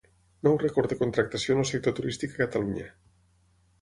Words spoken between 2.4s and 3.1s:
Catalunya.